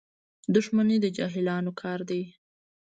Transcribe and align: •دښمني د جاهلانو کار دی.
•دښمني 0.55 0.97
د 1.01 1.05
جاهلانو 1.17 1.71
کار 1.81 1.99
دی. 2.09 2.21